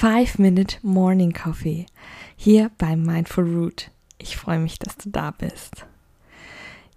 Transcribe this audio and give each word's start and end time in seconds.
5 0.00 0.38
Minute 0.38 0.78
Morning 0.80 1.34
Coffee 1.34 1.84
hier 2.34 2.70
bei 2.78 2.96
Mindful 2.96 3.44
Root. 3.44 3.90
Ich 4.16 4.38
freue 4.38 4.58
mich, 4.58 4.78
dass 4.78 4.96
du 4.96 5.10
da 5.10 5.30
bist. 5.30 5.84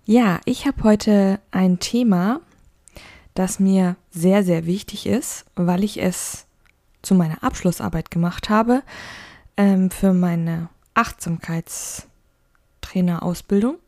Ja, 0.05 0.40
ich 0.45 0.66
habe 0.66 0.84
heute 0.84 1.42
ein 1.52 1.80
Thema, 1.80 2.40
das 3.34 3.59
mir 3.59 3.98
sehr, 4.09 4.45
sehr 4.45 4.66
wichtig 4.66 5.05
ist, 5.05 5.44
weil 5.55 5.84
ich 5.84 6.02
es 6.02 6.45
zu 7.02 7.14
meiner 7.14 7.44
Abschlussarbeit 7.44 8.09
gemacht 8.09 8.50
habe 8.50 8.84
ähm, 9.58 9.92
für 9.92 10.14
meine 10.14 10.70
Achtsamkeitstrainerausbildung. 10.94 13.80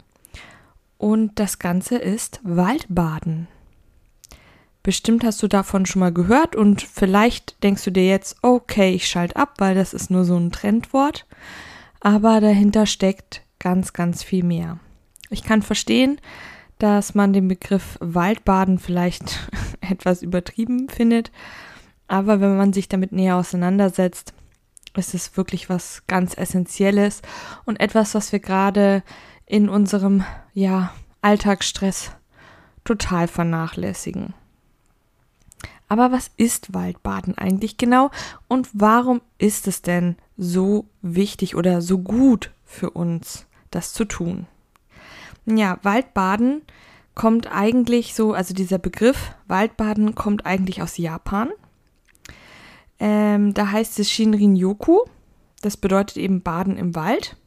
Und 0.97 1.39
das 1.39 1.59
Ganze 1.59 1.99
ist 1.99 2.41
Waldbaden. 2.43 3.47
Bestimmt 4.85 5.23
hast 5.23 5.41
du 5.41 5.47
davon 5.47 5.87
schon 5.87 6.01
mal 6.01 6.13
gehört 6.13 6.55
und 6.55 6.83
vielleicht 6.83 7.63
denkst 7.63 7.83
du 7.85 7.91
dir 7.91 8.05
jetzt, 8.05 8.37
okay, 8.43 8.93
ich 8.93 9.07
schalte 9.07 9.35
ab, 9.35 9.55
weil 9.57 9.73
das 9.73 9.95
ist 9.95 10.11
nur 10.11 10.25
so 10.25 10.37
ein 10.37 10.51
Trendwort. 10.51 11.25
Aber 12.01 12.39
dahinter 12.39 12.85
steckt 12.85 13.41
ganz, 13.57 13.93
ganz 13.93 14.21
viel 14.21 14.43
mehr. 14.43 14.77
Ich 15.31 15.41
kann 15.41 15.63
verstehen, 15.63 16.21
dass 16.77 17.15
man 17.15 17.33
den 17.33 17.47
Begriff 17.47 17.97
Waldbaden 17.99 18.77
vielleicht 18.77 19.49
etwas 19.81 20.21
übertrieben 20.21 20.87
findet, 20.87 21.31
aber 22.07 22.39
wenn 22.39 22.55
man 22.55 22.71
sich 22.71 22.87
damit 22.87 23.11
näher 23.11 23.37
auseinandersetzt, 23.37 24.35
ist 24.95 25.15
es 25.15 25.35
wirklich 25.35 25.67
was 25.67 26.03
ganz 26.05 26.37
Essentielles 26.37 27.23
und 27.65 27.79
etwas, 27.79 28.13
was 28.13 28.31
wir 28.31 28.39
gerade 28.39 29.01
in 29.47 29.67
unserem 29.67 30.23
ja, 30.53 30.93
Alltagsstress 31.23 32.11
total 32.83 33.27
vernachlässigen. 33.27 34.35
Aber 35.87 36.11
was 36.11 36.31
ist 36.37 36.73
Waldbaden 36.73 37.37
eigentlich 37.37 37.77
genau 37.77 38.09
und 38.47 38.69
warum 38.73 39.21
ist 39.37 39.67
es 39.67 39.81
denn 39.81 40.15
so 40.37 40.85
wichtig 41.01 41.55
oder 41.55 41.81
so 41.81 41.99
gut 41.99 42.51
für 42.63 42.89
uns, 42.89 43.45
das 43.71 43.93
zu 43.93 44.05
tun? 44.05 44.47
Ja, 45.45 45.77
Waldbaden 45.83 46.63
kommt 47.13 47.51
eigentlich 47.51 48.15
so, 48.15 48.33
also 48.33 48.53
dieser 48.53 48.79
Begriff 48.79 49.33
Waldbaden 49.47 50.15
kommt 50.15 50.45
eigentlich 50.45 50.81
aus 50.81 50.97
Japan. 50.97 51.51
Ähm, 52.99 53.53
da 53.53 53.71
heißt 53.71 53.99
es 53.99 54.09
Shinrin-yoku. 54.11 55.01
Das 55.61 55.77
bedeutet 55.77 56.17
eben 56.17 56.41
Baden 56.41 56.77
im 56.77 56.95
Wald 56.95 57.37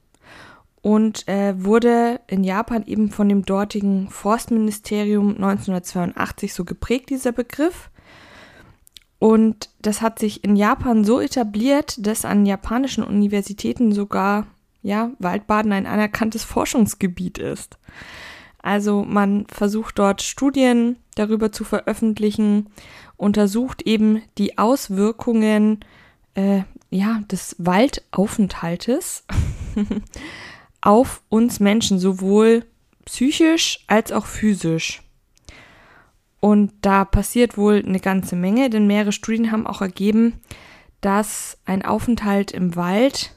und 0.81 1.29
äh, 1.29 1.55
wurde 1.63 2.21
in 2.27 2.45
Japan 2.45 2.85
eben 2.87 3.11
von 3.11 3.29
dem 3.29 3.45
dortigen 3.45 4.09
Forstministerium 4.09 5.35
1982 5.35 6.55
so 6.55 6.65
geprägt, 6.65 7.11
dieser 7.11 7.33
Begriff. 7.33 7.91
Und 9.19 9.71
das 9.83 10.01
hat 10.01 10.19
sich 10.19 10.45
in 10.45 10.55
Japan 10.55 11.05
so 11.05 11.21
etabliert, 11.21 12.07
dass 12.07 12.25
an 12.25 12.47
japanischen 12.47 13.03
Universitäten 13.03 13.93
sogar 13.93 14.47
ja, 14.83 15.11
Waldbaden 15.19 15.73
ein 15.73 15.87
anerkanntes 15.87 16.45
Forschungsgebiet 16.45 17.39
ist. 17.39 17.79
Also 18.63 19.05
man 19.05 19.47
versucht 19.49 19.99
dort 19.99 20.23
Studien 20.23 20.97
darüber 21.15 21.53
zu 21.53 21.65
veröffentlichen, 21.65 22.71
untersucht 23.17 23.83
eben 23.83 24.23
die 24.37 24.59
Auswirkungen 24.59 25.81
äh, 26.35 26.63
ja, 26.91 27.21
des 27.31 27.57
Waldaufenthaltes 27.59 29.25
auf 30.81 31.23
uns 31.29 31.61
Menschen, 31.61 31.99
sowohl 31.99 32.65
psychisch 33.05 33.85
als 33.87 34.13
auch 34.13 34.27
physisch. 34.27 35.03
Und 36.41 36.73
da 36.83 37.05
passiert 37.05 37.57
wohl 37.57 37.83
eine 37.85 38.01
ganze 38.01 38.37
Menge, 38.37 38.71
denn 38.71 38.87
mehrere 38.87 39.13
Studien 39.13 39.51
haben 39.51 39.67
auch 39.67 39.81
ergeben, 39.81 40.35
dass 41.01 41.59
ein 41.65 41.85
Aufenthalt 41.85 42.53
im 42.53 42.77
Wald 42.77 43.35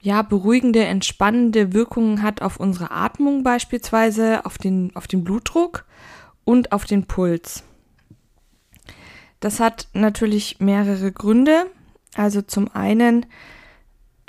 ja 0.00 0.22
beruhigende, 0.22 0.84
entspannende 0.84 1.72
Wirkungen 1.72 2.22
hat 2.22 2.42
auf 2.42 2.58
unsere 2.58 2.90
Atmung 2.90 3.44
beispielsweise, 3.44 4.44
auf 4.44 4.58
den, 4.58 4.94
auf 4.96 5.06
den 5.06 5.22
Blutdruck 5.22 5.84
und 6.44 6.72
auf 6.72 6.84
den 6.84 7.06
Puls. 7.06 7.62
Das 9.38 9.60
hat 9.60 9.88
natürlich 9.92 10.58
mehrere 10.60 11.12
Gründe. 11.12 11.66
Also 12.14 12.42
zum 12.42 12.68
einen 12.74 13.26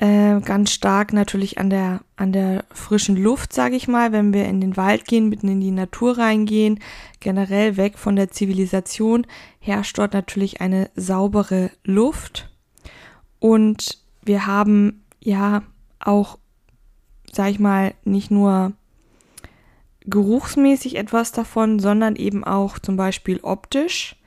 äh, 0.04 0.42
ganz 0.42 0.72
stark 0.72 1.14
natürlich 1.14 1.60
an 1.60 1.70
der, 1.70 2.02
an 2.18 2.34
der 2.34 2.66
frischen 2.74 3.16
Luft, 3.16 3.54
sage 3.54 3.78
ich 3.78 3.88
mal, 3.88 4.12
wenn 4.12 4.34
wir 4.34 4.44
in 4.46 4.60
den 4.60 4.76
Wald 4.76 5.06
gehen, 5.06 5.30
mitten 5.30 5.48
in 5.48 5.62
die 5.62 5.72
Natur 5.72 6.18
reingehen, 6.18 6.80
generell 7.22 7.78
weg 7.78 7.98
von 7.98 8.18
der 8.18 8.30
Zivilisation, 8.30 9.26
herrscht 9.60 9.98
dort 9.98 10.12
natürlich 10.12 10.60
eine 10.60 10.90
saubere 10.96 11.72
Luft. 11.86 12.50
Und 13.40 14.04
wir 14.26 14.46
haben 14.46 15.06
ja 15.22 15.64
auch, 16.02 16.38
sag 17.32 17.52
ich 17.52 17.60
mal, 17.60 17.94
nicht 18.04 18.30
nur 18.30 18.74
geruchsmäßig 20.02 20.98
etwas 20.98 21.32
davon, 21.32 21.80
sondern 21.80 22.18
eben 22.18 22.44
auch 22.44 22.78
zum 22.78 22.98
Beispiel 22.98 23.40
optisch 23.42 24.18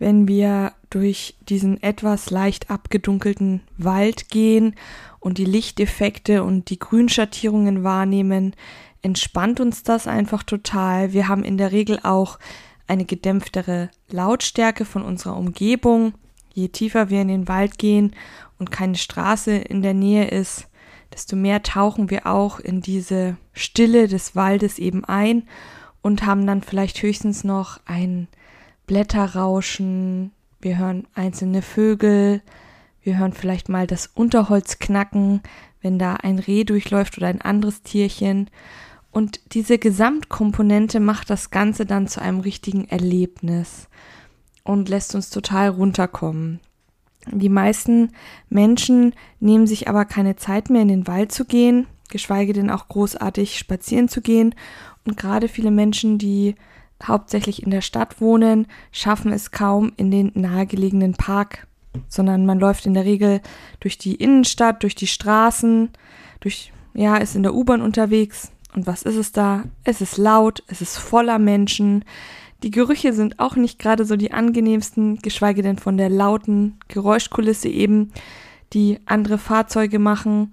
wenn 0.00 0.26
wir 0.26 0.72
durch 0.88 1.36
diesen 1.48 1.80
etwas 1.82 2.30
leicht 2.30 2.70
abgedunkelten 2.70 3.60
Wald 3.76 4.30
gehen 4.30 4.74
und 5.20 5.38
die 5.38 5.44
Lichteffekte 5.44 6.42
und 6.42 6.70
die 6.70 6.78
Grünschattierungen 6.78 7.84
wahrnehmen, 7.84 8.56
entspannt 9.02 9.60
uns 9.60 9.82
das 9.82 10.08
einfach 10.08 10.42
total. 10.42 11.12
Wir 11.12 11.28
haben 11.28 11.44
in 11.44 11.58
der 11.58 11.70
Regel 11.70 12.00
auch 12.02 12.38
eine 12.88 13.04
gedämpftere 13.04 13.90
Lautstärke 14.10 14.84
von 14.84 15.02
unserer 15.02 15.36
Umgebung. 15.36 16.14
Je 16.54 16.68
tiefer 16.68 17.10
wir 17.10 17.20
in 17.20 17.28
den 17.28 17.46
Wald 17.46 17.78
gehen 17.78 18.16
und 18.58 18.72
keine 18.72 18.96
Straße 18.96 19.52
in 19.52 19.82
der 19.82 19.94
Nähe 19.94 20.28
ist, 20.28 20.66
desto 21.12 21.36
mehr 21.36 21.62
tauchen 21.62 22.08
wir 22.08 22.26
auch 22.26 22.58
in 22.58 22.80
diese 22.80 23.36
Stille 23.52 24.08
des 24.08 24.34
Waldes 24.34 24.78
eben 24.78 25.04
ein 25.04 25.46
und 26.00 26.24
haben 26.24 26.46
dann 26.46 26.62
vielleicht 26.62 27.02
höchstens 27.02 27.44
noch 27.44 27.80
ein 28.90 28.94
Blätterrauschen, 28.94 30.32
wir 30.60 30.78
hören 30.78 31.06
einzelne 31.14 31.62
Vögel, 31.62 32.42
wir 33.02 33.18
hören 33.18 33.32
vielleicht 33.32 33.68
mal 33.68 33.86
das 33.86 34.08
Unterholz 34.08 34.78
knacken, 34.80 35.42
wenn 35.80 35.98
da 35.98 36.14
ein 36.14 36.38
Reh 36.40 36.64
durchläuft 36.64 37.16
oder 37.16 37.28
ein 37.28 37.40
anderes 37.40 37.82
Tierchen. 37.82 38.50
Und 39.12 39.40
diese 39.54 39.78
Gesamtkomponente 39.78 40.98
macht 40.98 41.30
das 41.30 41.50
Ganze 41.50 41.86
dann 41.86 42.08
zu 42.08 42.20
einem 42.20 42.40
richtigen 42.40 42.88
Erlebnis 42.88 43.88
und 44.64 44.88
lässt 44.88 45.14
uns 45.14 45.30
total 45.30 45.68
runterkommen. 45.68 46.60
Die 47.30 47.48
meisten 47.48 48.10
Menschen 48.48 49.14
nehmen 49.38 49.66
sich 49.66 49.88
aber 49.88 50.04
keine 50.04 50.36
Zeit 50.36 50.68
mehr 50.68 50.82
in 50.82 50.88
den 50.88 51.06
Wald 51.06 51.32
zu 51.32 51.44
gehen, 51.44 51.86
geschweige 52.08 52.52
denn 52.52 52.70
auch 52.70 52.88
großartig 52.88 53.56
spazieren 53.56 54.08
zu 54.08 54.20
gehen. 54.20 54.54
Und 55.06 55.16
gerade 55.16 55.48
viele 55.48 55.70
Menschen, 55.70 56.18
die 56.18 56.56
hauptsächlich 57.06 57.62
in 57.62 57.70
der 57.70 57.80
Stadt 57.80 58.20
wohnen, 58.20 58.66
schaffen 58.92 59.32
es 59.32 59.50
kaum 59.50 59.92
in 59.96 60.10
den 60.10 60.32
nahegelegenen 60.34 61.14
Park, 61.14 61.66
sondern 62.08 62.46
man 62.46 62.58
läuft 62.58 62.86
in 62.86 62.94
der 62.94 63.04
Regel 63.04 63.40
durch 63.80 63.98
die 63.98 64.14
Innenstadt, 64.14 64.82
durch 64.82 64.94
die 64.94 65.06
Straßen, 65.06 65.90
durch, 66.40 66.72
ja, 66.94 67.16
ist 67.16 67.36
in 67.36 67.42
der 67.42 67.54
U-Bahn 67.54 67.82
unterwegs. 67.82 68.52
Und 68.74 68.86
was 68.86 69.02
ist 69.02 69.16
es 69.16 69.32
da? 69.32 69.64
Es 69.82 70.00
ist 70.00 70.16
laut, 70.16 70.62
es 70.68 70.80
ist 70.80 70.96
voller 70.96 71.38
Menschen. 71.38 72.04
Die 72.62 72.70
Gerüche 72.70 73.12
sind 73.12 73.38
auch 73.40 73.56
nicht 73.56 73.78
gerade 73.78 74.04
so 74.04 74.16
die 74.16 74.32
angenehmsten, 74.32 75.18
geschweige 75.18 75.62
denn 75.62 75.78
von 75.78 75.96
der 75.96 76.10
lauten 76.10 76.78
Geräuschkulisse 76.88 77.68
eben, 77.68 78.12
die 78.72 79.00
andere 79.06 79.38
Fahrzeuge 79.38 79.98
machen. 79.98 80.52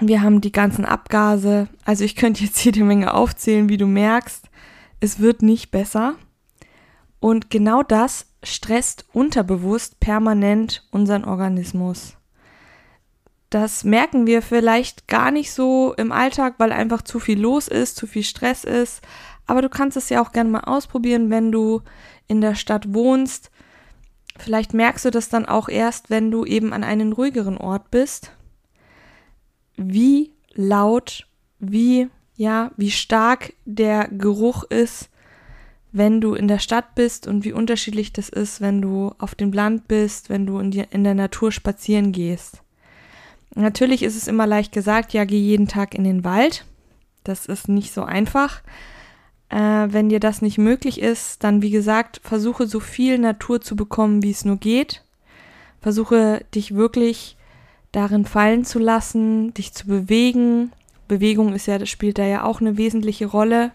Wir 0.00 0.22
haben 0.22 0.40
die 0.40 0.50
ganzen 0.50 0.84
Abgase. 0.84 1.68
Also 1.84 2.02
ich 2.02 2.16
könnte 2.16 2.42
jetzt 2.42 2.64
jede 2.64 2.82
Menge 2.82 3.14
aufzählen, 3.14 3.68
wie 3.68 3.76
du 3.76 3.86
merkst 3.86 4.48
es 5.02 5.18
wird 5.18 5.42
nicht 5.42 5.72
besser. 5.72 6.14
Und 7.18 7.50
genau 7.50 7.82
das 7.82 8.26
stresst 8.42 9.04
unterbewusst 9.12 9.98
permanent 10.00 10.86
unseren 10.92 11.24
Organismus. 11.24 12.16
Das 13.50 13.84
merken 13.84 14.26
wir 14.26 14.42
vielleicht 14.42 15.08
gar 15.08 15.30
nicht 15.30 15.52
so 15.52 15.92
im 15.94 16.12
Alltag, 16.12 16.54
weil 16.58 16.72
einfach 16.72 17.02
zu 17.02 17.18
viel 17.18 17.40
los 17.40 17.68
ist, 17.68 17.96
zu 17.96 18.06
viel 18.06 18.22
Stress 18.22 18.64
ist. 18.64 19.02
Aber 19.46 19.60
du 19.60 19.68
kannst 19.68 19.96
es 19.96 20.08
ja 20.08 20.22
auch 20.22 20.32
gerne 20.32 20.50
mal 20.50 20.64
ausprobieren, 20.64 21.30
wenn 21.30 21.50
du 21.50 21.82
in 22.28 22.40
der 22.40 22.54
Stadt 22.54 22.94
wohnst. 22.94 23.50
Vielleicht 24.38 24.72
merkst 24.72 25.04
du 25.04 25.10
das 25.10 25.28
dann 25.28 25.46
auch 25.46 25.68
erst, 25.68 26.10
wenn 26.10 26.30
du 26.30 26.44
eben 26.44 26.72
an 26.72 26.84
einem 26.84 27.12
ruhigeren 27.12 27.58
Ort 27.58 27.90
bist, 27.90 28.32
wie 29.76 30.32
laut, 30.54 31.26
wie, 31.58 32.08
ja, 32.36 32.70
wie 32.76 32.90
stark 32.90 33.52
der 33.64 34.08
Geruch 34.08 34.64
ist, 34.64 35.08
wenn 35.92 36.20
du 36.20 36.34
in 36.34 36.48
der 36.48 36.58
Stadt 36.58 36.94
bist 36.94 37.26
und 37.26 37.44
wie 37.44 37.52
unterschiedlich 37.52 38.12
das 38.12 38.30
ist, 38.30 38.60
wenn 38.60 38.80
du 38.80 39.12
auf 39.18 39.34
dem 39.34 39.52
Land 39.52 39.88
bist, 39.88 40.30
wenn 40.30 40.46
du 40.46 40.58
in, 40.58 40.70
die, 40.70 40.84
in 40.90 41.04
der 41.04 41.14
Natur 41.14 41.52
spazieren 41.52 42.12
gehst. 42.12 42.62
Natürlich 43.54 44.02
ist 44.02 44.16
es 44.16 44.28
immer 44.28 44.46
leicht 44.46 44.72
gesagt, 44.72 45.12
ja, 45.12 45.24
geh 45.24 45.38
jeden 45.38 45.68
Tag 45.68 45.94
in 45.94 46.04
den 46.04 46.24
Wald. 46.24 46.64
Das 47.24 47.44
ist 47.44 47.68
nicht 47.68 47.92
so 47.92 48.02
einfach. 48.02 48.62
Äh, 49.50 49.88
wenn 49.90 50.08
dir 50.08 50.20
das 50.20 50.40
nicht 50.40 50.56
möglich 50.56 50.98
ist, 51.00 51.44
dann 51.44 51.60
wie 51.60 51.70
gesagt, 51.70 52.20
versuche 52.24 52.66
so 52.66 52.80
viel 52.80 53.18
Natur 53.18 53.60
zu 53.60 53.76
bekommen, 53.76 54.22
wie 54.22 54.30
es 54.30 54.46
nur 54.46 54.56
geht. 54.56 55.04
Versuche 55.82 56.44
dich 56.54 56.74
wirklich 56.74 57.36
darin 57.92 58.24
fallen 58.24 58.64
zu 58.64 58.78
lassen, 58.78 59.52
dich 59.52 59.74
zu 59.74 59.86
bewegen. 59.86 60.72
Bewegung 61.12 61.52
ist 61.52 61.66
ja, 61.66 61.76
das 61.76 61.90
spielt 61.90 62.16
da 62.16 62.24
ja 62.24 62.42
auch 62.42 62.62
eine 62.62 62.78
wesentliche 62.78 63.26
Rolle. 63.26 63.72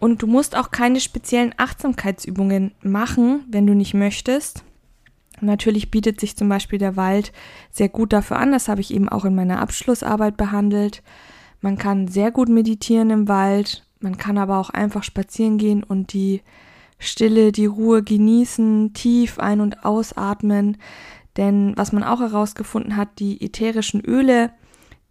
Und 0.00 0.20
du 0.20 0.26
musst 0.26 0.56
auch 0.56 0.72
keine 0.72 0.98
speziellen 0.98 1.54
Achtsamkeitsübungen 1.58 2.72
machen, 2.82 3.44
wenn 3.48 3.68
du 3.68 3.74
nicht 3.74 3.94
möchtest. 3.94 4.64
Natürlich 5.40 5.92
bietet 5.92 6.18
sich 6.18 6.36
zum 6.36 6.48
Beispiel 6.48 6.80
der 6.80 6.96
Wald 6.96 7.32
sehr 7.70 7.88
gut 7.88 8.12
dafür 8.12 8.38
an. 8.38 8.50
Das 8.50 8.66
habe 8.66 8.80
ich 8.80 8.92
eben 8.92 9.08
auch 9.08 9.24
in 9.24 9.36
meiner 9.36 9.60
Abschlussarbeit 9.60 10.36
behandelt. 10.36 11.04
Man 11.60 11.78
kann 11.78 12.08
sehr 12.08 12.32
gut 12.32 12.48
meditieren 12.48 13.10
im 13.10 13.28
Wald. 13.28 13.86
Man 14.00 14.16
kann 14.16 14.36
aber 14.36 14.58
auch 14.58 14.70
einfach 14.70 15.04
spazieren 15.04 15.56
gehen 15.56 15.84
und 15.84 16.12
die 16.12 16.42
Stille, 16.98 17.52
die 17.52 17.66
Ruhe 17.66 18.02
genießen, 18.02 18.92
tief 18.92 19.38
ein- 19.38 19.60
und 19.60 19.84
ausatmen. 19.84 20.78
Denn 21.36 21.74
was 21.76 21.92
man 21.92 22.02
auch 22.02 22.20
herausgefunden 22.20 22.96
hat, 22.96 23.20
die 23.20 23.40
ätherischen 23.40 24.00
Öle, 24.00 24.50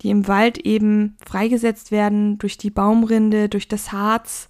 die 0.02 0.10
im 0.10 0.28
Wald 0.28 0.58
eben 0.58 1.16
freigesetzt 1.26 1.92
werden 1.92 2.38
durch 2.38 2.58
die 2.58 2.70
Baumrinde, 2.70 3.50
durch 3.50 3.68
das 3.68 3.92
Harz, 3.92 4.50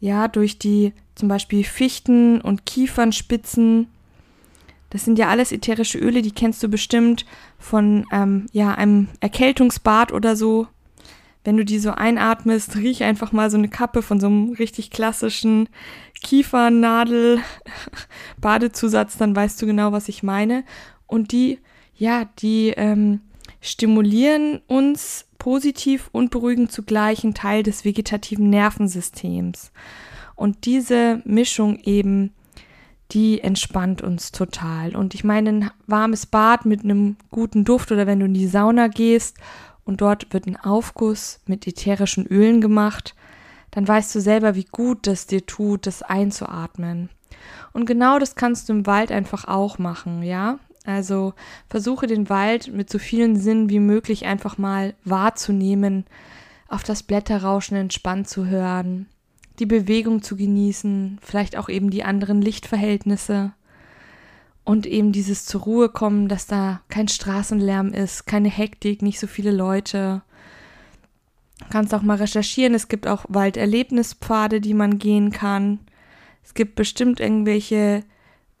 ja, 0.00 0.28
durch 0.28 0.58
die 0.58 0.92
zum 1.14 1.28
Beispiel 1.28 1.62
Fichten 1.62 2.40
und 2.40 2.66
Kiefernspitzen. 2.66 3.86
Das 4.90 5.04
sind 5.04 5.18
ja 5.18 5.28
alles 5.28 5.52
ätherische 5.52 5.98
Öle, 5.98 6.22
die 6.22 6.32
kennst 6.32 6.60
du 6.62 6.68
bestimmt 6.68 7.24
von 7.58 8.06
ähm, 8.12 8.46
ja, 8.52 8.74
einem 8.74 9.08
Erkältungsbad 9.20 10.12
oder 10.12 10.36
so. 10.36 10.66
Wenn 11.44 11.56
du 11.56 11.64
die 11.64 11.78
so 11.78 11.92
einatmest, 11.92 12.76
riech 12.76 13.04
einfach 13.04 13.32
mal 13.32 13.50
so 13.50 13.56
eine 13.56 13.68
Kappe 13.68 14.02
von 14.02 14.20
so 14.20 14.26
einem 14.26 14.52
richtig 14.52 14.90
klassischen 14.90 15.70
Kiefernadel-Badezusatz, 16.22 19.16
dann 19.18 19.34
weißt 19.36 19.62
du 19.62 19.66
genau, 19.66 19.92
was 19.92 20.08
ich 20.08 20.22
meine. 20.22 20.64
Und 21.06 21.32
die, 21.32 21.58
ja, 21.94 22.26
die 22.38 22.74
ähm, 22.76 23.20
stimulieren 23.62 24.60
uns 24.66 25.24
positiv 25.38 26.10
und 26.12 26.30
beruhigend 26.30 26.70
zugleich 26.70 27.24
einen 27.24 27.32
Teil 27.32 27.62
des 27.62 27.84
vegetativen 27.84 28.50
Nervensystems. 28.50 29.72
Und 30.34 30.66
diese 30.66 31.22
Mischung 31.24 31.78
eben, 31.78 32.34
die 33.12 33.40
entspannt 33.40 34.02
uns 34.02 34.32
total. 34.32 34.96
Und 34.96 35.14
ich 35.14 35.22
meine, 35.24 35.50
ein 35.50 35.70
warmes 35.86 36.26
Bad 36.26 36.66
mit 36.66 36.82
einem 36.82 37.16
guten 37.30 37.64
Duft 37.64 37.92
oder 37.92 38.06
wenn 38.06 38.20
du 38.20 38.26
in 38.26 38.34
die 38.34 38.48
Sauna 38.48 38.88
gehst 38.88 39.36
und 39.84 40.00
dort 40.00 40.32
wird 40.32 40.46
ein 40.46 40.56
Aufguss 40.56 41.40
mit 41.46 41.66
ätherischen 41.66 42.26
Ölen 42.26 42.60
gemacht, 42.60 43.14
dann 43.70 43.86
weißt 43.86 44.14
du 44.14 44.20
selber, 44.20 44.54
wie 44.54 44.66
gut 44.70 45.06
das 45.06 45.26
dir 45.26 45.46
tut, 45.46 45.86
das 45.86 46.02
einzuatmen. 46.02 47.10
Und 47.72 47.86
genau 47.86 48.18
das 48.18 48.34
kannst 48.34 48.68
du 48.68 48.72
im 48.72 48.86
Wald 48.86 49.12
einfach 49.12 49.46
auch 49.46 49.78
machen, 49.78 50.22
ja? 50.22 50.58
Also 50.84 51.34
versuche 51.68 52.06
den 52.06 52.28
Wald 52.28 52.72
mit 52.72 52.90
so 52.90 52.98
vielen 52.98 53.36
Sinnen 53.36 53.68
wie 53.68 53.78
möglich 53.78 54.26
einfach 54.26 54.58
mal 54.58 54.94
wahrzunehmen, 55.04 56.04
auf 56.68 56.82
das 56.82 57.02
Blätterrauschen 57.02 57.76
entspannt 57.76 58.28
zu 58.28 58.46
hören, 58.46 59.06
die 59.58 59.66
Bewegung 59.66 60.22
zu 60.22 60.36
genießen, 60.36 61.18
vielleicht 61.22 61.56
auch 61.56 61.68
eben 61.68 61.90
die 61.90 62.02
anderen 62.02 62.42
Lichtverhältnisse 62.42 63.52
und 64.64 64.86
eben 64.86 65.12
dieses 65.12 65.44
zur 65.44 65.62
Ruhe 65.62 65.88
kommen, 65.88 66.28
dass 66.28 66.46
da 66.46 66.80
kein 66.88 67.08
Straßenlärm 67.08 67.92
ist, 67.92 68.26
keine 68.26 68.48
Hektik, 68.48 69.02
nicht 69.02 69.20
so 69.20 69.26
viele 69.26 69.50
Leute. 69.50 70.22
Du 71.58 71.66
kannst 71.70 71.94
auch 71.94 72.02
mal 72.02 72.16
recherchieren, 72.16 72.74
es 72.74 72.88
gibt 72.88 73.06
auch 73.06 73.24
Walderlebnispfade, 73.28 74.60
die 74.60 74.74
man 74.74 74.98
gehen 74.98 75.30
kann. 75.30 75.80
Es 76.42 76.54
gibt 76.54 76.74
bestimmt 76.74 77.20
irgendwelche 77.20 78.02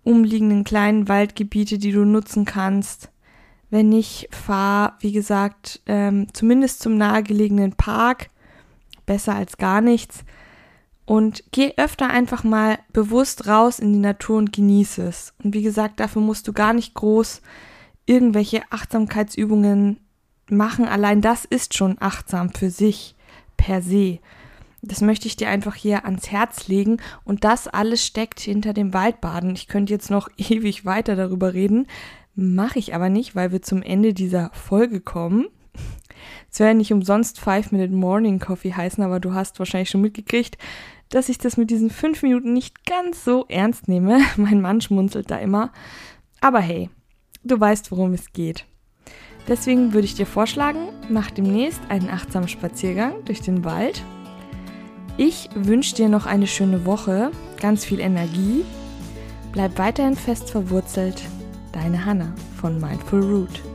umliegenden 0.04 0.64
kleinen 0.64 1.08
Waldgebiete, 1.08 1.78
die 1.78 1.92
du 1.92 2.04
nutzen 2.04 2.44
kannst. 2.44 3.10
Wenn 3.70 3.88
nicht, 3.88 4.28
fahr, 4.30 4.96
wie 5.00 5.12
gesagt, 5.12 5.80
ähm, 5.86 6.26
zumindest 6.32 6.80
zum 6.80 6.96
nahegelegenen 6.96 7.72
Park. 7.72 8.30
Besser 9.06 9.34
als 9.34 9.56
gar 9.56 9.80
nichts. 9.80 10.24
Und 11.04 11.44
geh 11.50 11.72
öfter 11.76 12.08
einfach 12.08 12.44
mal 12.44 12.78
bewusst 12.92 13.46
raus 13.48 13.78
in 13.78 13.92
die 13.92 13.98
Natur 13.98 14.38
und 14.38 14.52
genieße 14.52 15.02
es. 15.02 15.34
Und 15.42 15.54
wie 15.54 15.62
gesagt, 15.62 16.00
dafür 16.00 16.22
musst 16.22 16.46
du 16.48 16.52
gar 16.52 16.72
nicht 16.72 16.94
groß 16.94 17.42
irgendwelche 18.06 18.62
Achtsamkeitsübungen 18.70 19.98
machen. 20.48 20.86
Allein 20.86 21.20
das 21.20 21.44
ist 21.44 21.74
schon 21.74 21.96
achtsam 22.00 22.50
für 22.50 22.70
sich 22.70 23.14
per 23.56 23.82
se. 23.82 24.18
Das 24.82 25.00
möchte 25.00 25.28
ich 25.28 25.36
dir 25.36 25.48
einfach 25.48 25.76
hier 25.76 26.04
ans 26.04 26.30
Herz 26.30 26.66
legen. 26.66 26.98
Und 27.24 27.44
das 27.44 27.68
alles 27.68 28.04
steckt 28.04 28.40
hinter 28.40 28.72
dem 28.72 28.92
Waldbaden. 28.92 29.54
Ich 29.54 29.68
könnte 29.68 29.92
jetzt 29.92 30.10
noch 30.10 30.28
ewig 30.36 30.84
weiter 30.84 31.16
darüber 31.16 31.54
reden. 31.54 31.86
Mache 32.34 32.78
ich 32.78 32.94
aber 32.94 33.08
nicht, 33.08 33.34
weil 33.34 33.52
wir 33.52 33.62
zum 33.62 33.82
Ende 33.82 34.12
dieser 34.12 34.50
Folge 34.52 35.00
kommen. 35.00 35.46
Es 36.50 36.58
ja 36.58 36.74
nicht 36.74 36.92
umsonst 36.92 37.40
Five 37.40 37.72
Minute 37.72 37.92
Morning 37.92 38.38
Coffee 38.38 38.74
heißen, 38.74 39.02
aber 39.02 39.20
du 39.20 39.34
hast 39.34 39.58
wahrscheinlich 39.58 39.90
schon 39.90 40.02
mitgekriegt, 40.02 40.58
dass 41.08 41.28
ich 41.28 41.38
das 41.38 41.56
mit 41.56 41.70
diesen 41.70 41.90
fünf 41.90 42.22
Minuten 42.22 42.52
nicht 42.52 42.84
ganz 42.86 43.24
so 43.24 43.46
ernst 43.48 43.88
nehme. 43.88 44.20
Mein 44.36 44.60
Mann 44.60 44.80
schmunzelt 44.80 45.30
da 45.30 45.38
immer. 45.38 45.72
Aber 46.40 46.60
hey, 46.60 46.90
du 47.44 47.58
weißt, 47.58 47.90
worum 47.90 48.14
es 48.14 48.32
geht. 48.32 48.66
Deswegen 49.48 49.92
würde 49.92 50.06
ich 50.06 50.14
dir 50.14 50.26
vorschlagen, 50.26 50.88
mach 51.08 51.30
demnächst 51.30 51.80
einen 51.88 52.08
achtsamen 52.08 52.48
Spaziergang 52.48 53.24
durch 53.24 53.40
den 53.40 53.64
Wald 53.64 54.02
ich 55.16 55.48
wünsche 55.54 55.94
dir 55.94 56.08
noch 56.08 56.26
eine 56.26 56.46
schöne 56.46 56.86
Woche, 56.86 57.30
ganz 57.60 57.84
viel 57.84 58.00
Energie. 58.00 58.64
Bleib 59.52 59.78
weiterhin 59.78 60.16
fest 60.16 60.50
verwurzelt. 60.50 61.22
Deine 61.72 62.04
Hanna 62.04 62.32
von 62.60 62.80
Mindful 62.80 63.20
Root. 63.20 63.71